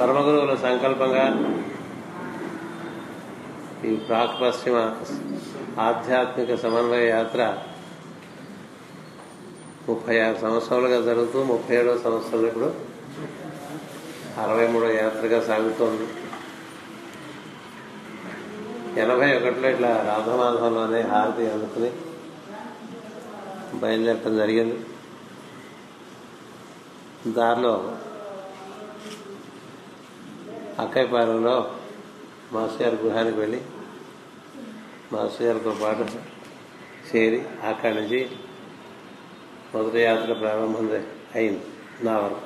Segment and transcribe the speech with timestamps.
[0.00, 1.24] పరమగురువుల సంకల్పంగా
[3.84, 4.76] ఈ ప్రాక్ పశ్చిమ
[5.80, 7.42] ఆధ్యాత్మిక సమన్వయ యాత్ర
[9.88, 12.68] ముప్పై ఆరు సంవత్సరాలుగా జరుగుతూ ముప్పై ఏడవ సంవత్సరం ఇప్పుడు
[14.42, 16.06] అరవై మూడో యాత్రగా సాగుతోంది.
[19.00, 21.90] ఎనభై ఒకటిలో ఇట్లా రాధమాధవంలోనే హారతి అందుకుని
[23.78, 24.78] బయలుదేరటం జరిగింది.
[27.32, 27.74] దారిలో
[30.80, 31.74] అక్కయ్యపాలెంలో
[32.52, 33.60] మాస్టర్ గారి గృహానికి వెళ్ళి
[35.12, 36.04] మాస్టర్ గారితో పాటు
[37.08, 38.28] చేరి అక్కడి నుంచి
[39.74, 41.02] మొదటి యాత్ర ప్రారంభం
[41.34, 41.60] అయింది
[42.02, 42.44] నా వరకు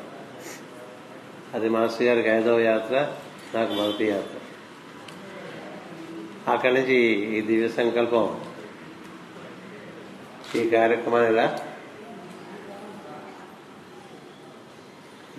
[1.56, 2.94] అది మాస్టర్ గారికి ఐదవ యాత్ర
[3.54, 4.36] నాకు మొదటి యాత్ర.
[6.52, 6.96] అక్కడి నుంచి
[7.36, 8.40] ఈ దివ్య సంకల్పం
[10.56, 11.46] ఈ కార్యక్రమాన్ని ఇలా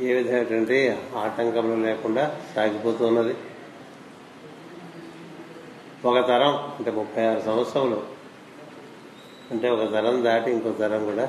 [0.01, 0.77] ఏ విధమైనటువంటి
[1.15, 3.35] ఆటంకములు లేకుండా సాగిపోతున్నది.
[6.05, 7.99] ఒక తరం అంటే ముప్పై ఆరు సంవత్సరములు
[9.51, 11.25] అంటే ఒక తరం దాటి ఇంకో తరం కూడా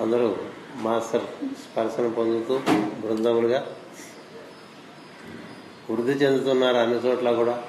[0.00, 0.36] అందరూ
[0.76, 1.26] మాస్టర్
[1.62, 2.60] స్పర్శన పొందుతూ
[3.00, 3.60] బృందములుగా
[5.90, 7.62] వృద్ధి చెందుతున్నారు అన్ని చోట్ల కూడా.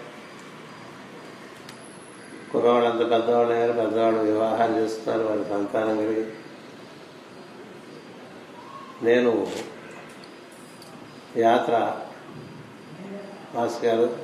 [2.53, 6.25] కుర్రవాళ్ళంతా పెద్దవాళ్ళు అయ్యారు పెద్దవాళ్ళు వివాహాలు చేస్తున్నారు వారి సంతానం కలిగి
[9.03, 9.47] నేను
[11.38, 11.75] యాత్ర
[13.56, 14.17] మాస్ గారు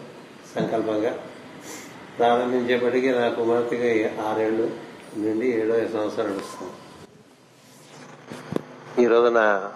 [0.56, 1.12] సంకల్పంగా
[2.18, 4.66] ప్రారంభించేప్పటికీ నా కుమార్తెగా ఆరేళ్ళు
[5.18, 6.74] నుండి ఏడో సంవత్సరం నడుస్తుంది.
[9.04, 9.72] ఈ రోజున నా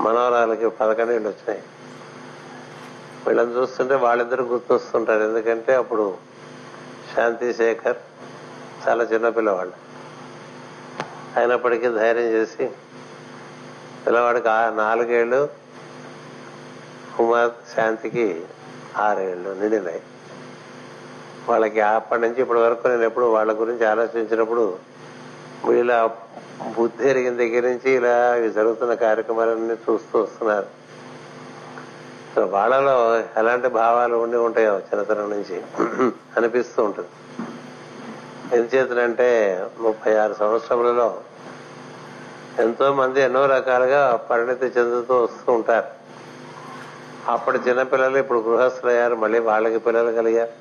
[0.00, 1.62] మనవరాలకి పదకొండేళ్ళు వచ్చినాయి.
[3.26, 5.22] వీళ్ళని చూస్తుంటే వాళ్ళిద్దరు గుర్తొస్తుంటారు.
[5.22, 6.18] ఎందుకంటే అప్పుడు
[7.14, 7.96] శాంతి శేఖర్
[8.88, 9.76] చాలా చిన్న పిల్లవాళ్ళు
[11.36, 12.70] అయినప్పటికీ ధైర్యం చేసి
[14.06, 15.40] పిల్లవాడికి ఆ నాలుగేళ్ళు
[17.16, 18.26] కుమార్ శాంతికి
[18.96, 20.02] ఆరేళ్ళు నిండినాయి
[21.48, 24.64] వాళ్ళకి అప్పటి నుంచి ఇప్పటి వరకు నేను ఎప్పుడు వాళ్ళ గురించి ఆలోచించినప్పుడు
[25.82, 25.98] ఇలా
[26.78, 30.68] బుద్ధి ఎరిగిన దగ్గర నుంచి ఇలా ఇవి జరుగుతున్న కార్యక్రమాలన్నీ చూస్తూ వస్తున్నారు.
[32.34, 32.96] సో వాళ్ళలో
[33.36, 35.56] ఎలాంటి భావాలు ఉండి ఉంటాయో చిన్నతనం నుంచి
[36.36, 37.12] అనిపిస్తూ ఉంటుంది.
[38.56, 39.28] ఎందుచేతనంటే
[39.80, 41.08] ముప్పై ఆరు సంవత్సరములలో
[42.60, 45.88] ఎంతో మంది ఎన్నో రకాలుగా పరిణతి చెందుతూ వస్తూ ఉంటారు.
[47.32, 50.54] అప్పటి చిన్నపిల్లలు ఇప్పుడు గృహస్థులయ్యారు మళ్ళీ వాళ్ళకి పిల్లలు కలిగారు.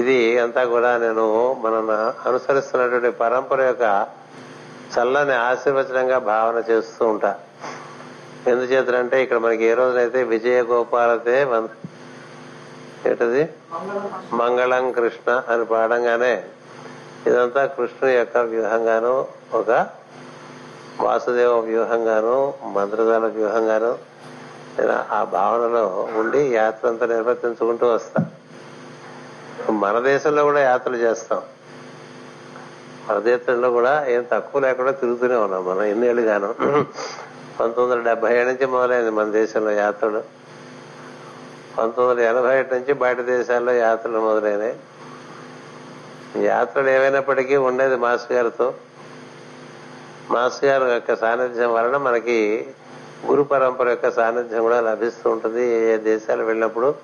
[0.00, 1.26] ఇది అంతా కూడా నేను
[1.64, 1.90] మనం
[2.26, 4.06] అనుసరిస్తున్నటువంటి పరంపర యొక్క
[4.94, 7.34] చల్లని ఆశీర్వచనంగా భావన చేస్తూ ఉంటా.
[8.46, 11.36] ఎందుచేతంటే ఇక్కడ మనకి ఏ రోజునైతే విజయ గోపాలతే
[13.08, 13.42] ఏంటది?
[14.32, 16.44] మంగళం కృష్ణ అని పాడంగానే
[17.26, 19.86] ఇదంతా కృష్ణుని యొక్క వ్యూహంగాను ఒక
[21.00, 23.98] వాసుదేవ వ్యూహంగాను మంత్రదాల వ్యూహంగాను
[24.78, 28.24] నేను ఆ భావనలో ఉండి యాత్ర అంతా నిర్వర్తించుకుంటూ వస్తా.
[29.70, 31.42] మన దేశంలో కూడా యాత్రలు చేస్తాం.
[33.10, 36.54] మన దేశంలో కూడా ఏం తక్కువ లేకుండా తిరుగుతూనే ఉన్నాం మనం ఎన్నేళ్ళుగాను.
[37.60, 40.22] పంతొమ్మిది వందల డెబ్బై ఏడు నుంచి మొదలైంది మన దేశంలో యాత్రలు.
[41.78, 44.76] పంతొమ్మిది వందల ఎనభై ఏడు నుంచి బయట దేశాల్లో యాత్రలు మొదలైనాయి
[46.36, 48.74] యాత్రలు ఏమైనప్పటికీ ఉండేది మాస్ గారితో.
[50.30, 52.66] మాస్ గారి యొక్క సాన్నిధ్యం వలన మనకి
[53.26, 55.70] గురు పరంపర యొక్క సాన్నిధ్యం కూడా లభిస్తూ ఉంటుంది.
[55.70, 56.94] ఏ ఏ దేశాలు వెళ్ళినప్పుడు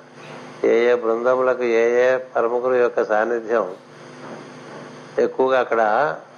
[0.65, 3.67] ఏ ఏ బృందములకు ఏ ఏ పరమగురు యొక్క సాన్నిధ్యం
[5.19, 5.81] ఎక్కువగా అక్కడ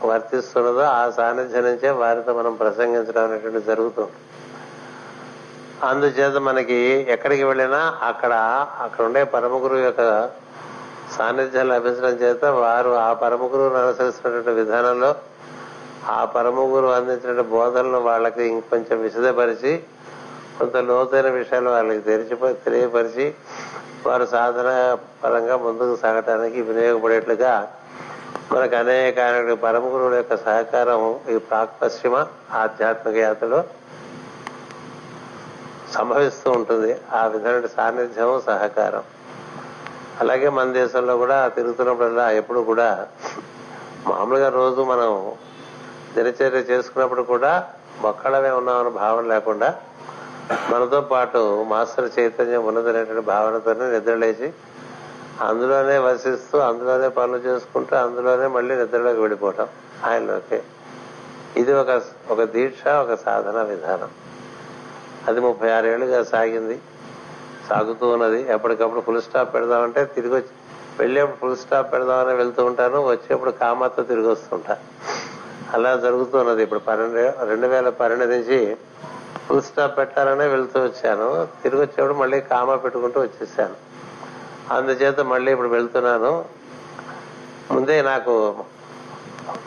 [0.04, 4.10] వర్తిస్తున్నదో ఆ సాన్నిధ్యం నుంచే వారితో మనం ప్రసంగించడం అనేటువంటి జరుగుతుంది
[5.86, 8.32] అందుచేత మనకి ఎక్కడికి వెళ్ళినా అక్కడ
[8.80, 10.30] అక్కడ ఉండే పరమగురు యొక్క
[11.16, 15.10] సాన్నిధ్యం లభించడం చేత వారు ఆ పరమగురువును అనుసరిస్తున్నటువంటి విధానంలో
[16.10, 19.72] ఆ పరమగురు అందించిన బోధనలు వాళ్ళకి ఇంకొంచెం విశదపరిచి
[20.58, 23.26] కొంత లోతైన విషయాలు వాళ్ళకి తెరిచి తెలియపరిచి
[24.06, 24.68] వారు సాధన
[25.22, 27.52] పరంగా ముందుకు సాగటానికి వినియోగపడేట్లుగా
[28.52, 29.18] మనకు అనేక
[29.62, 31.02] పరమగురువుల యొక్క సహకారం
[31.32, 32.14] ఈ ప్రాక్ పశ్చిమ
[32.52, 33.60] ఆధ్యాత్మిక యాత్రలో
[35.94, 36.96] సంభవిస్తూ ఉంటుంది.
[37.12, 39.04] ఆ విధమైన సాన్నిధ్యం సహకారం.
[40.20, 43.06] అలాగే మన దేశంలో కూడా తిరుగుతున్నప్పుడల్లా ఎప్పుడు కూడా
[44.06, 45.32] మామూలుగా రోజు మనం
[46.14, 47.66] దినచర్య చేసుకున్నప్పుడు కూడా
[48.04, 49.74] ఒక్కడమే ఉన్నామన్న భావన లేకుండా
[50.70, 54.52] మనతో పాటు మాస్టర్ చైతన్యం ఉన్నదనేటువంటి భావనతోనే నిద్రలేచి
[55.40, 59.68] అందులోనే వసిస్తూ అందులోనే పనులు చేసుకుంటూ అందులోనే మళ్ళీ నిద్రలోకి వెళ్ళిపోవటం
[60.06, 60.62] ఆయనలోకి
[61.56, 64.10] ఇది ఒక ఒక దీక్ష ఒక సాధన విధానం.
[65.28, 66.78] అది ముప్పై ఆరేళ్ళుగా సాగింది.
[67.68, 70.46] సాగుతూ ఉన్నది ఎప్పటికప్పుడు ఫుల్ స్టాప్ పెడదామంటే తిరిగి వచ్చి
[70.98, 73.06] వెళ్ళేప్పుడు ఫుల్ స్టాప్ పెడదామని వెళ్తూ ఉంటాను.
[73.06, 74.78] వచ్చేప్పుడు కామాతో తిరిగి వస్తుంటా.
[75.74, 76.62] అలా జరుగుతున్నది.
[76.62, 78.76] ఇప్పుడు పన్నెండు రెండు వేల పన్నెండు నుంచి
[79.48, 81.48] ఫుల్ స్టాప్ పెట్టాలనే వెళ్తూ వచ్చాను.
[81.62, 83.74] తిరిగి వచ్చేప్పుడు మళ్ళీ కామా పెట్టుకుంటూ వచ్చేసాను.
[84.74, 86.44] అందుచేత మళ్ళీ ఇప్పుడు వెళ్తున్నాను.
[87.70, 88.64] ముందే నాకు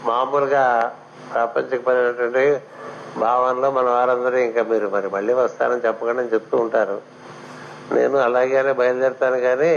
[0.03, 0.95] మామూలుగా
[1.33, 2.59] ప్రాపంచికపరమైనటువంటి
[3.17, 7.20] భావనలో మన వారందరూ ఇంకా మీరు మరి మళ్ళీ వస్తారని చెప్పకుండా చెప్తూ ఉంటారు.
[7.95, 9.73] నేను అలాగే బయలుదేరుతాను కానీ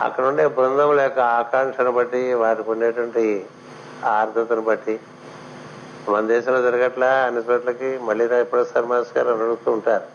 [0.00, 3.24] అక్కడ ఉండే బృందముల యొక్క ఆకాంక్షను బట్టి వారికి ఉండేటువంటి
[4.06, 4.94] ఆర్ద్రతను బట్టి
[6.08, 10.06] మన దేశంలో జరగట్లా అన్ని చోట్లకి మళ్ళీ రా ఎప్పుడు శర్మాస్ గారు అడుగుతూ ఉంటారు.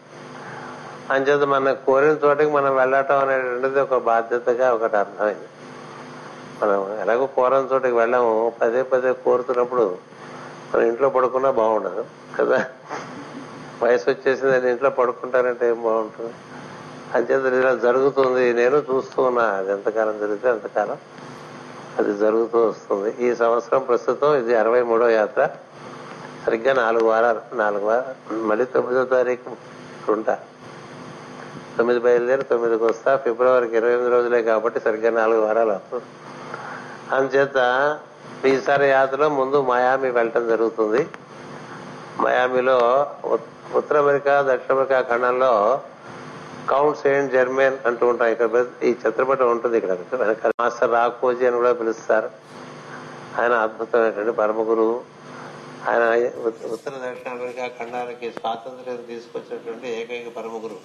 [1.12, 5.48] అంచేత మన కోరిన చోటకి మనం వెళ్ళటం అనేటువంటిది ఒక బాధ్యతగా ఒకటి అర్థమైంది.
[6.62, 9.86] మనం ఎలాగో కోరని చోటకి వెళ్ళాము పదే పదే కోరుతున్నప్పుడు
[10.74, 12.04] మన ఇంట్లో పడుకున్నా బాగుండదు
[12.38, 12.60] కదా?
[13.84, 16.34] వయసు వచ్చేసింది ఇంట్లో పడుకుంటారంటే ఏం బాగుంటుంది?
[17.16, 19.44] అంచేత ఇలా జరుగుతుంది నేను చూస్తూ ఉన్నా.
[19.44, 20.98] అది ఎంతకాలం జరిగితే అంతకాలం
[22.00, 23.16] అది జరుగుతూ వస్తుంది.
[23.20, 25.50] ఈ సంవత్సరం ప్రస్తుతం ఇది అరవై మూడో యాత్ర.
[26.46, 29.52] సరిగ్గా నాలుగు వారాలు నాలుగు వారాలు మళ్ళీ తొమ్మిదో తారీఖు
[30.12, 30.40] ఉంటా.
[31.78, 33.16] తొమ్మిది బయలుదేరి తొమ్మిదికి వస్తా.
[33.16, 36.04] ఫిబ్రవరికి ఇరవై ఎనిమిది రోజులే కాబట్టి సరిగ్గా నాలుగు వారాలు అవుతుంది.
[37.16, 38.00] అందుచేత
[38.46, 41.08] ఈసారి యాత్రలో ముందు మయామి వెళ్ళటం జరుగుతుంది.
[42.20, 43.08] మయామిలో
[43.76, 45.82] ఉత్తర అమెరికా దక్షిణ అమెరికా ఖండంలో
[46.70, 49.94] కౌంట్ సెయింట్ జర్మన్ అంటూ ఉంటాం ఇక్కడ పెద్ద- ఈ చిత్రపటం ఉంటుంది ఇక్కడ.
[50.14, 52.30] వెనకాల మాస్టర్ రాకోజీ అని కూడా పిలుస్తారు.
[53.42, 54.96] ఆయన అద్భుతమైనటువంటి పరమ గురువు
[55.88, 56.04] ఆయన
[56.72, 60.82] ఉత్తర దక్షిణ అమెరికా ఖండాలకి స్వాతంత్ర్యం తీసుకొచ్చినటువంటి ఏకైక పరమ గురువు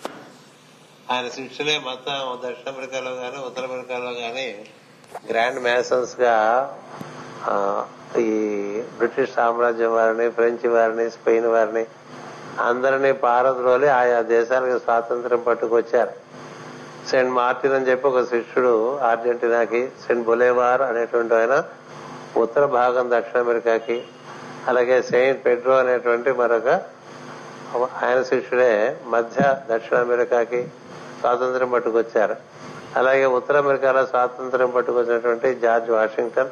[1.11, 4.47] ఆయన శిష్యులే మొత్తం దక్షిణ అమెరికాలో గాని ఉత్తర అమెరికాలో గాని
[5.31, 6.37] గ్రాండ్ మ్యాసన్స్గా
[8.19, 8.29] ఈ
[8.99, 11.85] బ్రిటిష్ సామ్రాజ్యం వారిని ఫ్రెంచ్ వారిని స్పెయిన్ వారిని
[12.61, 16.11] అందరినీ పారద్రోలి ఆయా దేశాలకు స్వాతంత్రం పట్టుకొచ్చారు.
[17.11, 21.65] సెయింట్ మార్టిన్ అని చెప్పి ఒక శిష్యుడు అర్జెంటీనాకి సెయింట్ బొలేవార్ అనేటువంటి ఆయన
[22.37, 24.03] ఉత్తర భాగం దక్షిణ అమెరికాకి
[24.69, 26.69] అలాగే సెయింట్ పెడ్రో అనేటువంటి మరొక
[28.03, 30.69] ఆయన శిష్యుడే మధ్య దక్షిణ అమెరికాకి
[31.21, 32.37] స్వాతంత్రం పట్టుకొచ్చారు.
[32.97, 36.49] అలాగే ఉత్తర అమెరికాలో స్వాతంత్రం పట్టుకొచ్చినటువంటి జార్జ్ వాషింగ్టన్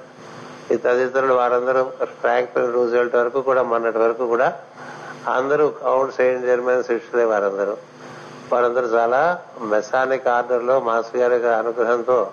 [0.72, 4.58] ఈ తదితరులు వారందరూ ఫ్రాంక్ రూజెల్ట్ వరకు కూడా మొన్నటి వరకు కూడా
[5.28, 7.76] అందరూ కౌంట్ సెయింట్ జర్మన్ శిష్యులే వారందరూ.
[8.52, 12.30] వారందరూ చాలా మెసానిక్ ఆర్డర్లో గారి అనుగ్రహంతో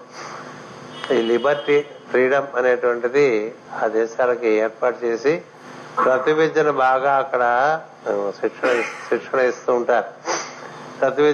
[1.12, 5.42] ఈ లిబర్టీ ఫ్రీడమ్ అనేటువంటిది ఆ దేశాలకి ఏర్పాటు చేసి
[6.06, 7.82] ప్రతి విద్యను బాగా అక్కడ
[8.30, 10.08] శిక్షణ శిక్షణ ఇస్తూ ఉంటారు.
[11.00, 11.34] ప్రతి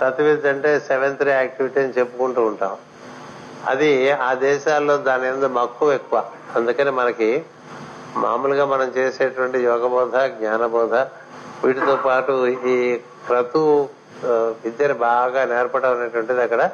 [0.00, 2.76] ప్రతి విద్య అంటే సెవెంత్ డే యాక్టివిటీ అని చెప్పుకుంటూ ఉంటాం.
[3.66, 6.24] అది ఆ దేశాల్లో దాని మీద మక్కువ ఎక్కువ.
[6.56, 7.44] అందుకని మనకి
[8.16, 10.94] మామూలుగా మనం చేసేటువంటి యోగబోధ జ్ఞానబోధ
[11.64, 13.88] వీటితో పాటు ఈ క్రతు
[14.24, 16.70] విద్యను బాగా నేర్పడం అనేటువంటిది అక్కడ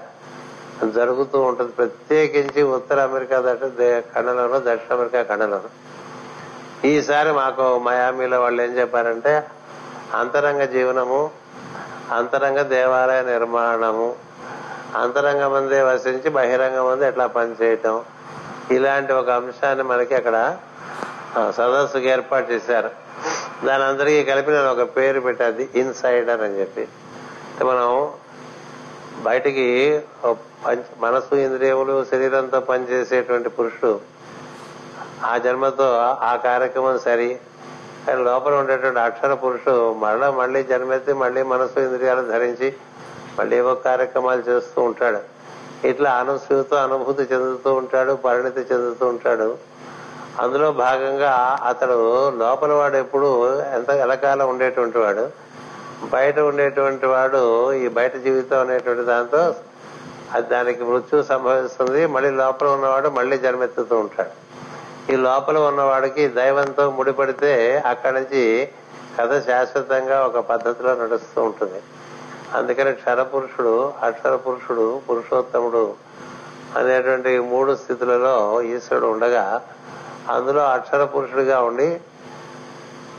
[0.95, 1.73] జరుగుతూ ఉంటుంది.
[1.73, 4.01] ప్రత్యేకించి ఉత్తర అమెరికా దక్షిణ దే-
[4.57, 5.89] దక్షిణ అమెరికా ఖండంలోను.
[6.87, 9.47] ఈసారి మాకు మయామిలో వాళ్ళు ఏం చెప్పారంటే
[10.15, 11.31] అంతరంగ జీవనము
[12.13, 14.15] అంతరంగ దేవాలయ నిర్మాణము
[14.97, 18.01] అంతరంగ మందే వసించి బహిరంగ మంది ఎట్లా పనిచేయటం
[18.71, 20.57] ఇలాంటి ఒక అంశాన్ని మనకి అక్కడ
[21.57, 22.91] సదస్సుకి ఏర్పాటు చేశారు.
[23.67, 26.89] దాని అందరికీ కలిపి నేను ఒక పేరు పెట్టాది ఇన్సైడర్ అని చెప్పి.
[27.65, 28.09] మనం
[29.23, 29.67] బయటికి
[30.99, 34.01] మనసు ఇంద్రియములు శరీరంతో పనిచేసేటువంటి పురుషుడు
[35.25, 35.89] ఆ జన్మతో
[36.29, 37.39] ఆ కార్యక్రమం సరి.
[38.07, 42.75] కానీ లోపల ఉండేటువంటి అక్షర పురుషుడు మరలా మళ్ళీ జన్మెత్తి మళ్ళీ మనసు ఇంద్రియాలు ధరించి
[43.39, 45.21] మళ్ళీ ఏవో కార్యక్రమాలు చేస్తూ ఉంటాడు.
[45.87, 49.49] ఇట్లా అనుసూతో అనుభూతి చెందుతూ ఉంటాడు పరిణితి చెందుతూ ఉంటాడు.
[50.41, 51.99] అందులో భాగంగా అతడు
[52.31, 53.29] లోపల వాడు ఎప్పుడు
[53.61, 55.31] ఎంత ఎలకాలం ఉండేటువంటి వాడు
[56.13, 59.55] బయట ఉండేటువంటి వాడు ఈ బయట జీవితం అనేటువంటి దాంతో
[60.35, 62.07] అది దానికి మృత్యు సంభవిస్తుంది.
[62.07, 64.35] మళ్ళీ లోపల ఉన్నవాడు మళ్ళీ జన్మెత్తుతూ ఉంటాడు.
[65.13, 68.69] ఈ లోపల ఉన్నవాడికి దైవంతో ముడిపడితే అక్కడి నుంచి
[69.21, 71.81] కథ శాశ్వతంగా ఒక పద్ధతిలో నడుస్తూ ఉంటుంది.
[72.55, 75.95] అందుకని క్షర పురుషుడు అక్షర పురుషుడు పురుషోత్తముడు
[76.77, 79.63] అనేటువంటి మూడు స్థితులలో ఈశ్వరుడు ఉండగా
[80.29, 82.01] అందులో అక్షర పురుషుడిగా ఉండి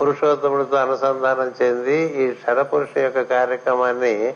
[0.01, 4.35] పురుషోత్తముడితో అనుసంధానం చెంది ఈ క్షరపురుషుని యొక్క కార్యక్రమాన్ని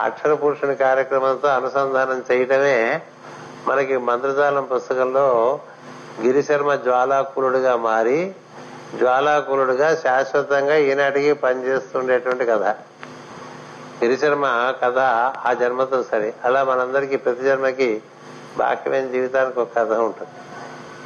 [0.00, 3.02] అక్షర పురుషుని కార్యక్రమంతో అనుసంధానం చేయటమే
[3.66, 5.60] మనకి మంత్రజాలం పుస్తకంలో
[6.20, 8.34] గిరిశర్మ జ్వాలాకులుడుగా మారి
[8.98, 12.62] జ్వాలాకులుడుగా శాశ్వతంగా ఈనాటికి పనిచేస్తుండేటువంటి కథ.
[14.04, 14.98] గిరిశర్మ కథ
[15.46, 16.34] ఆ జన్మతో సరే.
[16.44, 18.02] అలా మనందరికీ ప్రతి జన్మకి
[18.58, 20.45] బాక్యమైన జీవితానికి ఒక కథ ఉంటుంది.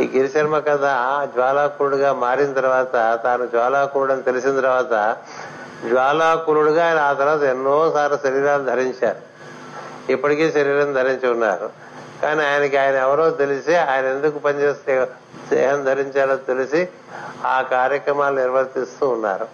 [0.00, 0.80] ఈ గిరిశర్మ కథ
[1.34, 5.16] జ్వాలాకులుడుగా మారిన తర్వాత తాను జ్వాలాకులుడు అని తెలిసిన తర్వాత
[5.88, 9.30] జ్వాలాకులుడుగా ఆయన ఆ తర్వాత ఎన్నోసార్లు శరీరాలు ధరించారు.
[10.12, 11.70] ఇప్పటికీ శరీరం ధరించి ఉన్నారు.
[12.22, 15.08] కానీ ఆయనకి ఆయన ఎవరో తెలిసి ఆయన ఎందుకు పనిచేస్తే
[15.50, 16.88] దేహం ధరించారో తెలిసి
[17.46, 19.46] ఆ కార్యక్రమాలు నిర్వర్తిస్తూ ఉన్నారు.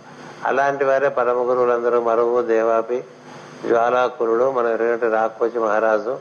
[0.44, 3.04] అలాంటి వారే పరమ గురువులందరూ మరువు దేవాపి
[3.68, 4.66] జ్వాలాకురుడు మన
[5.12, 6.18] రాకోజీ మహారాజు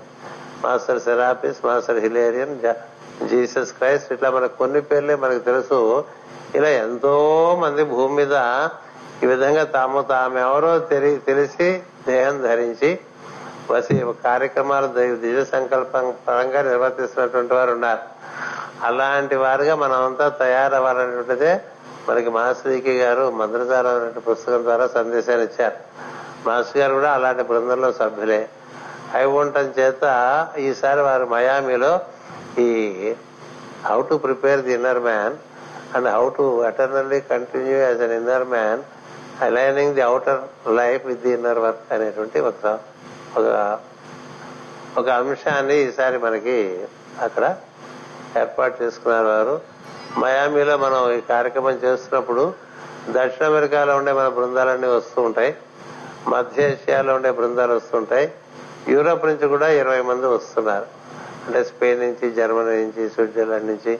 [0.63, 2.59] Master Serapis Master Hilarion
[3.23, 6.05] Jesus Christ ఇట్లా మనకు కొన్ని పేర్లే మనకు తెలుసు.
[6.55, 7.13] ఇలా ఎంతో
[7.61, 8.33] మంది భూమి మీద
[9.23, 12.99] ఈ విధంగా తాము తామెవరో తెలి తెలిసి దేహం ధరించి
[13.71, 17.99] వసి కార్యక్రమాలు దివ్య సంకల్పం పరంగా నిర్వర్తిస్తున్నటువంటి వారు ఉన్నారు.
[18.83, 21.61] అలాంటి వారుగా మనమంతా తయారవ్వాలనేటువంటిదే
[22.09, 25.75] మనకి మాస్టర్కి గారు మంత్రసారం అనే పుస్తకం ద్వారా సందేశాన్ని ఇచ్చారు.
[26.47, 28.49] మాస్టర్ గారు కూడా అలాంటి బృందంలో సభ్యులే.
[29.13, 30.03] అయి ఉండటం చేత
[30.57, 31.99] ఈసారి వారు మయామిలో
[32.59, 32.67] ఈ
[33.85, 35.35] how to prepare the inner man
[35.97, 38.81] and how to eternally continue as an inner man
[39.43, 42.79] aligning the outer life with the inner work అనేటువంటి ఒక
[43.37, 43.79] ఒక
[44.97, 46.79] ఒక అంశాన్ని ఈసారి మనకి
[47.21, 47.57] అక్కడ
[48.39, 49.61] ఏర్పాటు చేసుకున్నారు వారు.
[50.19, 52.53] మయామిలో మనం ఈ కార్యక్రమం చేస్తున్నప్పుడు
[53.09, 55.55] దక్షిణ అమెరికాలో ఉండే మన బృందాలన్నీ వస్తూ ఉంటాయి.
[56.27, 58.31] మధ్య ఏషియాలో ఉండే బృందాలు వస్తుంటాయి
[58.87, 61.04] యూరోప్ నుంచి కూడా ఇరవై మంది వస్తున్నారు.
[61.47, 63.99] అంటే స్పెయిన్ నుంచి జర్మనీ నుంచి స్విట్జర్లాండ్ నుంచి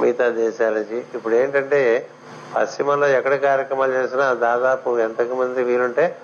[0.00, 0.98] మిగతా దేశాల నుంచి.
[1.14, 2.10] ఇప్పుడు ఏంటంటే
[2.54, 6.18] పశ్చిమంలో ఎక్కడ కార్యక్రమాలు చేసినా దాదాపు ఎంతమంది మంది వీలుంటే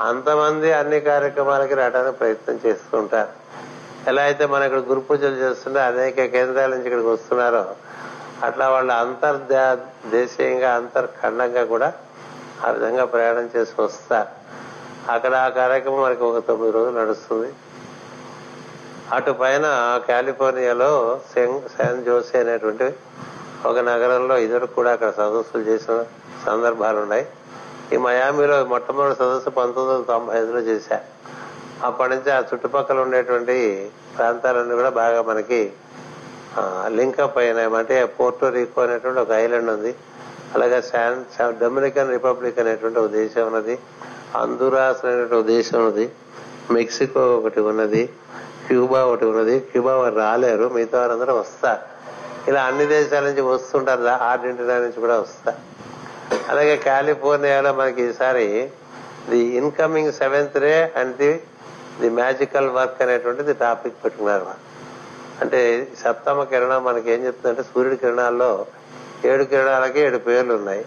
[0.00, 3.32] అంతమంది అన్ని కార్యక్రమాలకి రావడానికి ప్రయత్నం చేస్తూ ఉంటారు.
[4.08, 7.64] ఎలా అయితే మనం ఇక్కడ గురు పూజలు చేస్తుంటే అనేక కేంద్రాల నుంచి ఇక్కడికి వస్తున్నారో
[8.42, 9.78] అట్లా వాళ్ళు అంతర్దా
[10.10, 11.92] దేశీయంగా అంతర్ఖండంగా కూడా
[12.66, 14.30] ఆ విధంగా ప్రయాణం చేసి వస్తారు.
[15.12, 17.52] అక్కడ ఆ కార్యక్రమం మనకి ఒక తొమ్మిది రోజులు నడుస్తుంది.
[19.12, 19.66] అటు పైన
[20.08, 22.86] కాలిఫోర్నియాలో శాన్ జోసే అనేటువంటి
[23.66, 26.04] ఒక నగరంలో ఇద్దరు కూడా అక్కడ సదస్సులు చేసిన
[26.46, 27.26] సందర్భాలు ఉన్నాయి
[27.92, 31.00] ఈ మయామిలో మొట్టమొదటి సదస్సు పంతొమ్మిది వందల తొంభై ఐదులో చేశా.
[31.84, 33.56] అప్పటి నుంచి ఆ చుట్టుపక్కల ఉండేటువంటి
[34.16, 35.72] ప్రాంతాలన్నీ కూడా బాగా మనకి
[36.86, 37.76] లింకప్ అయినాయి.
[37.76, 39.94] అంటే పోర్టో రికో అనేటువంటి ఒక ఐలాండ్ ఉంది.
[40.54, 43.78] అలాగే శాన్ డొమినికన్ రిపబ్లిక్ అనేటువంటి ఒక దేశం ఉన్నది.
[44.36, 46.12] అందురాస్ అనేటువంటి ఒక దేశం ఉన్నది.
[46.70, 48.10] మెక్సికో ఒకటి ఉన్నది.
[48.66, 49.60] క్యూబా ఒకటి ఉన్నది.
[49.60, 50.68] క్యూబా వారు రాలేరు.
[50.68, 51.82] మిగతా వారందరూ వస్తారు
[52.50, 54.02] ఇలా అన్ని దేశాల నుంచి వస్తుంటారు.
[54.02, 55.60] అర్జెంటీనా నుంచి కూడా వస్తారు
[56.50, 58.70] అలాగే కాలిఫోర్నియాలో మనకి ఈసారి
[59.30, 61.42] the incoming seventh ray and the
[62.00, 64.46] the magical work అనేటువంటిది టాపిక్ పెట్టుకున్నారు
[65.40, 68.66] అంటే సప్తమ కిరణం మనకి ఏం చెప్తుందంటే సూర్యుడి కిరణాల్లో
[69.24, 70.84] ఏడు కిరణాలకి ఏడు పేర్లు ఉన్నాయి.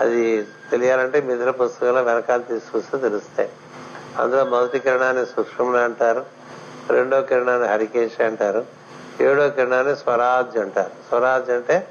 [0.00, 3.48] అది తెలియాలంటే మిథున పుస్తకంలో వెనకాల తీసుకొస్తే తెలుస్తాయి.
[4.18, 6.22] అందులో మొదటి కిరణాన్ని సూక్ష్మణ అంటారు.
[6.90, 8.64] రెండో కిరణాన్ని హరికేశ అంటారు.
[9.20, 10.90] ఏడో కిరణాన్ని స్వరాజ్ అంటారు.
[11.08, 11.86] స్వరాజ్ అంటే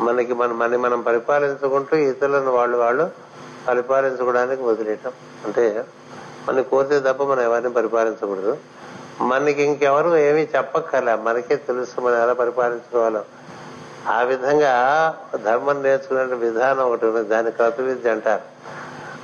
[0.00, 3.10] మనకి మన మన మనం పరిపాలించుకుంటూ ఇతరులను వాళ్ళు వాళ్ళు
[3.68, 5.12] పరిపాలించుకోవడానికి వదిలేయటం.
[5.44, 5.84] అంటే
[6.48, 8.56] మన కోరితే తప్ప మనం ఎవరిని పరిపాలించకూడదు.
[9.20, 11.14] మనకి ఇంకెవరు ఏమీ చెప్పక్కర్లే.
[11.14, 13.24] మనకే తెలుసు మనం ఎలా పరిపాలించుకోవాలో.
[14.08, 14.72] ఆ విధంగా
[15.44, 18.42] ధర్మం నేర్చుకునే విధానం ఒకటి ఉంది దాన్ని క్రతు విద్య అంటారు.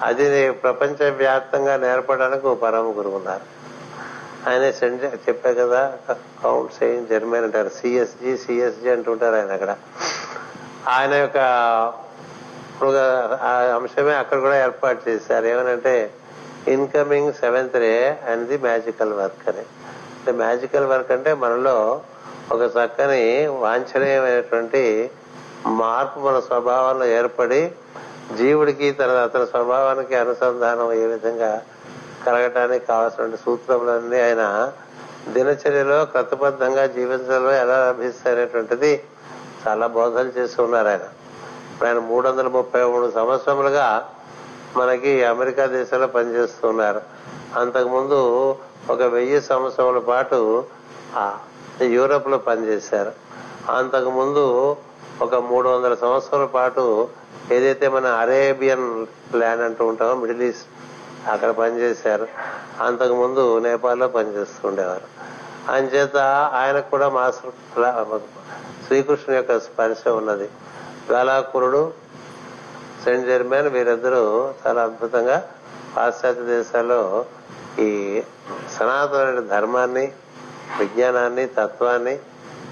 [0.03, 3.68] అది ప్రపంచ వ్యాప్తంగా నేర్పడానికి ఒక పరమ గురువు ఉన్నారు.
[4.47, 5.93] ఆయన సెంట్ చెప్పా కదా
[6.45, 7.69] కౌంట్ సెయింట్ జర్మన్ అంటారు.
[7.69, 9.77] సిఎస్జి సిఎస్జి అంటుంటారు ఆయన అక్కడ.
[10.89, 11.39] ఆయన యొక్క
[13.43, 15.47] ఆ అంశమే అక్కడ కూడా ఏర్పాటు చేశారు.
[15.47, 16.11] ఏమనంటే
[16.69, 19.59] incoming seventh ray and the magical work అని.
[19.59, 22.01] అంటే మ్యాజికల్ వర్క్ అంటే మనలో
[22.53, 25.11] ఒక చక్కని వాంఛనీయమైనటువంటి
[25.67, 27.73] మార్పు మన స్వభావంలో ఏర్పడి
[28.37, 31.63] జీవుడికి తన అతని స్వభావానికి అనుసంధానం ఏ విధంగా
[32.27, 34.73] కలగటానికి కావాల్సిన సూత్రములన్నీ ఆయన
[35.29, 39.05] దినచర్యలో క్రతబద్ధంగా జీవించడంలో ఎలా లభిస్తాయనేటువంటిది
[39.69, 41.01] చాలా బోధలు చేస్తూ ఉన్నారు ఆయన.
[41.87, 44.09] ఆయన మూడు వందల ముప్పై మూడు సంవత్సరములుగా
[44.77, 47.01] మనకి అమెరికా దేశంలో పనిచేస్తున్నారు
[47.57, 48.57] అంతకుముందు
[48.91, 50.65] ఒక వెయ్యి సంవత్సరముల పాటు
[51.83, 53.13] యూరోప్లో పనిచేశారు.
[53.73, 54.77] అంతకుముందు
[55.23, 57.09] ఒక మూడు వందల సంవత్సరాల పాటు
[57.53, 60.67] ఏదైతే మన అరేబియన్ ల్యాండ్ అంటూ ఉంటామో మిడిల్ ఈస్ట్
[61.27, 62.29] అక్కడ పనిచేశారు.
[62.81, 65.07] అంతకుముందు నేపాల్లో పనిచేస్తుండేవారు ఉండేవారు.
[65.73, 66.17] ఆయన చేత
[66.53, 67.51] ఆయనకు కూడా మాస్టర్
[68.87, 70.49] శ్రీకృష్ణుని యొక్క స్పర్శ ఉన్నది.
[71.11, 71.93] వేలాకురుడు
[73.05, 75.49] సెయింట్ జర్మన్ వీరిద్దరూ చాలా అద్భుతంగా
[75.97, 77.25] పాశ్చాత్య దేశాల్లో
[77.79, 78.23] ఈ
[78.79, 80.13] సనాతన ధర్మాన్ని
[80.79, 82.19] విజ్ఞానాన్ని తత్వాన్ని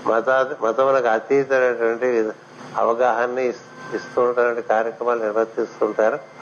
[0.06, 0.28] మత
[0.62, 2.28] మతములకు అతీతమైనటువంటి
[2.76, 3.48] అవగాహనని
[3.94, 6.35] ఇస్తూ ఉంటారు కార్యక్రమాలు నిర్వర్తిస్తుంటారు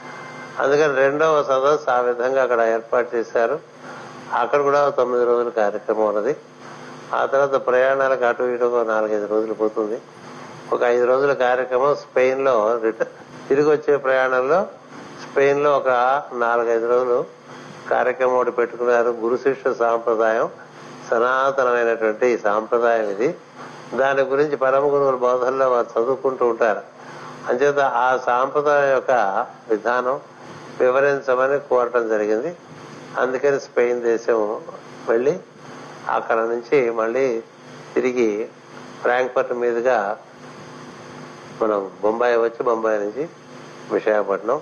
[0.59, 3.59] అందుకని రెండవ సదస్సు ఆ విధంగా అక్కడ ఏర్పాటు చేశారు.
[4.33, 6.35] అక్కడ కూడా తొమ్మిది రోజుల కార్యక్రమం ఉన్నది.
[7.13, 10.01] ఆ తర్వాత ప్రయాణాలకు అటు ఇటు ఒక నాలుగైదు రోజులు పోతుంది.
[10.73, 12.79] ఒక ఐదు రోజుల కార్యక్రమం స్పెయిన్లో
[13.47, 14.67] తిరిగి వచ్చే ప్రయాణంలో
[15.23, 17.25] స్పెయిన్లో ఒక నాలుగైదు రోజులు
[17.91, 19.09] కార్యక్రమం ఒకటి పెట్టుకున్నారు.
[19.09, 20.49] గురు శిష్య సాంప్రదాయం
[21.11, 23.35] సనాతనమైనటువంటి ఈ సాంప్రదాయం ఇది.
[23.95, 26.81] దాని గురించి పరమ గురువుల బోధనలో వారు చదువుకుంటూ ఉంటారు.
[27.49, 30.19] అంచేత ఆ సాంప్రదాయం యొక్క విధానం
[30.79, 32.51] వివరించమని కోరటం జరిగింది.
[33.21, 34.39] అందుకని స్పెయిన్ దేశం
[35.09, 35.33] వెళ్ళి
[36.09, 37.25] అక్కడ నుంచి మళ్ళీ
[37.93, 38.29] తిరిగి
[39.01, 39.97] ఫ్రాంక్ఫర్ట్ మీదుగా
[41.61, 43.23] మనం బొంబాయి వచ్చి బొంబాయి నుంచి
[43.91, 44.59] విశాఖపట్నం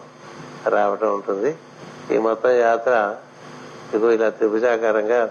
[0.75, 1.51] రావటం ఉంటుంది.
[2.13, 2.93] ఈ మొత్తం యాత్ర
[3.93, 5.22] ఇదిగో ఇలా త్రిభుజాకారంగా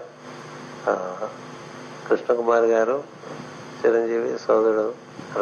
[2.07, 2.95] కృష్ణకుమార్ గారు
[3.79, 4.93] చిరంజీవి సోదరుడు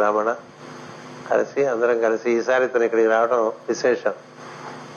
[0.02, 0.30] రమణ
[1.30, 4.16] కలిసి అందరం కలిసి ఈసారి ఇతను ఇక్కడికి రావడం విశేషం.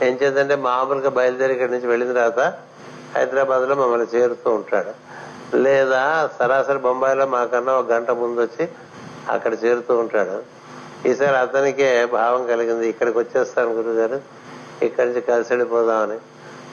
[0.02, 2.54] ఏం చేద్దంటే మామూలుగా బయలుదేరి ఇక్కడి నుంచి వెళ్ళిన తర్వాత
[3.16, 4.92] హైదరాబాద్లో మమ్మల్ని చేరుతూ ఉంటాడు.
[5.56, 8.68] లేదా సరాసరి బొంబాయిలో మాకన్నా ఒక గంట ముందు వచ్చి
[9.30, 10.42] అక్కడ చేరుతూ ఉంటాడు.
[11.08, 14.20] ఈసారి అతనికే భావం కలిగింది ఇక్కడికి వచ్చేస్తాను గురుగారు
[14.84, 16.18] ఇక్కడి నుంచి కలిసి వెళ్ళిపోదామని.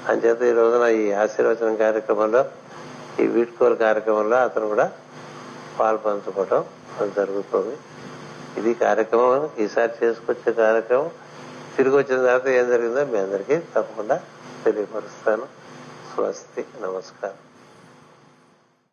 [0.09, 2.45] అంచేత ఈ రోజున ఈ ఆశీర్వచనం కార్యక్రమంలో
[3.19, 4.91] ఈ వీడ్కోలు కార్యక్రమంలో అతను కూడా
[5.79, 6.65] పాలు పంచుకోవటం
[7.01, 7.77] అది జరుగుతుంది.
[8.57, 11.09] ఇది కార్యక్రమం ఈసారి చేసుకొచ్చే కార్యక్రమం.
[11.77, 14.21] తిరిగి వచ్చిన తర్వాత ఏం జరిగిందో మీ అందరికీ తప్పకుండా
[14.65, 15.45] తెలియపరుస్తాను.
[16.15, 17.50] స్వస్తి నమస్కారం.